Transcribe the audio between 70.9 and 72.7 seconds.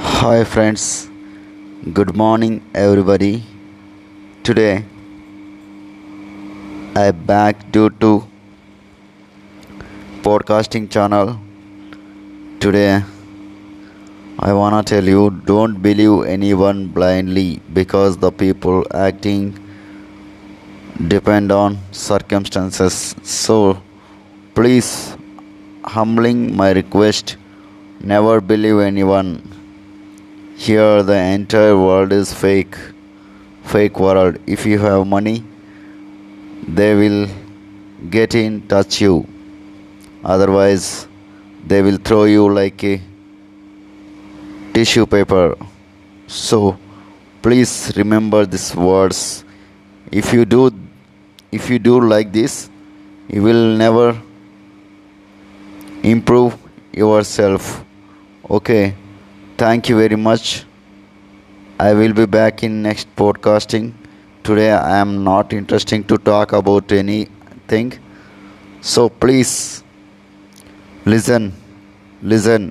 listen listen